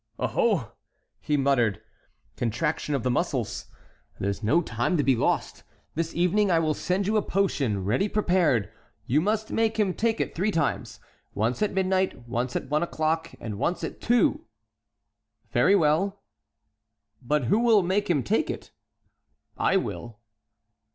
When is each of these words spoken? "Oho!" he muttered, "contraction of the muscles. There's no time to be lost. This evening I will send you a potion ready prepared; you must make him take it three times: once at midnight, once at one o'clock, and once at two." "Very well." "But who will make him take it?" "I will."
"Oho!" 0.17 0.71
he 1.19 1.37
muttered, 1.37 1.79
"contraction 2.35 2.95
of 2.95 3.03
the 3.03 3.11
muscles. 3.11 3.67
There's 4.19 4.41
no 4.41 4.59
time 4.63 4.97
to 4.97 5.03
be 5.03 5.15
lost. 5.15 5.63
This 5.93 6.15
evening 6.15 6.49
I 6.49 6.57
will 6.57 6.73
send 6.73 7.05
you 7.05 7.17
a 7.17 7.21
potion 7.21 7.85
ready 7.85 8.09
prepared; 8.09 8.71
you 9.05 9.21
must 9.21 9.51
make 9.51 9.77
him 9.79 9.93
take 9.93 10.19
it 10.19 10.33
three 10.33 10.49
times: 10.49 10.99
once 11.35 11.61
at 11.61 11.73
midnight, 11.73 12.27
once 12.27 12.55
at 12.55 12.67
one 12.71 12.81
o'clock, 12.81 13.35
and 13.39 13.59
once 13.59 13.83
at 13.83 14.01
two." 14.01 14.45
"Very 15.51 15.75
well." 15.75 16.23
"But 17.21 17.43
who 17.43 17.59
will 17.59 17.83
make 17.83 18.09
him 18.09 18.23
take 18.23 18.49
it?" 18.49 18.71
"I 19.55 19.77
will." 19.77 20.17